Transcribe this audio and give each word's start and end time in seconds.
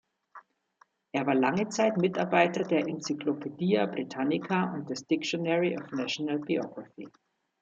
Er 1.11 1.27
war 1.27 1.35
lange 1.35 1.69
Zeit 1.69 1.95
Mitarbeiter 1.97 2.63
der 2.63 2.87
Encyclopædia 2.87 3.85
Britannica 3.85 4.73
und 4.73 4.89
des 4.89 5.05
Dictionary 5.05 5.77
of 5.77 5.91
National 5.91 6.39
Biography. 6.39 7.07